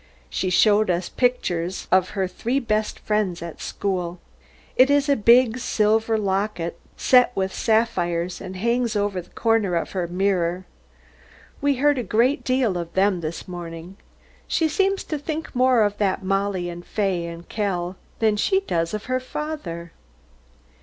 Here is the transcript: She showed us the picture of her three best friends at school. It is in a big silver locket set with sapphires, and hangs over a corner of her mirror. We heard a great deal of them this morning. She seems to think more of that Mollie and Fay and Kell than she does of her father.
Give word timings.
She 0.31 0.49
showed 0.49 0.89
us 0.89 1.07
the 1.09 1.15
picture 1.15 1.69
of 1.91 2.09
her 2.17 2.27
three 2.27 2.59
best 2.59 2.97
friends 2.97 3.43
at 3.43 3.61
school. 3.61 4.19
It 4.75 4.89
is 4.89 5.07
in 5.07 5.13
a 5.13 5.21
big 5.21 5.59
silver 5.59 6.17
locket 6.17 6.79
set 6.97 7.31
with 7.35 7.53
sapphires, 7.53 8.41
and 8.41 8.55
hangs 8.55 8.95
over 8.95 9.19
a 9.19 9.21
corner 9.21 9.75
of 9.75 9.91
her 9.91 10.07
mirror. 10.07 10.65
We 11.61 11.75
heard 11.75 11.99
a 11.99 12.03
great 12.03 12.43
deal 12.43 12.79
of 12.79 12.91
them 12.95 13.21
this 13.21 13.47
morning. 13.47 13.95
She 14.47 14.67
seems 14.67 15.03
to 15.03 15.19
think 15.19 15.53
more 15.55 15.83
of 15.83 15.99
that 15.99 16.23
Mollie 16.23 16.67
and 16.67 16.83
Fay 16.83 17.27
and 17.27 17.47
Kell 17.47 17.95
than 18.17 18.37
she 18.37 18.61
does 18.61 18.95
of 18.95 19.05
her 19.05 19.19
father. 19.19 19.91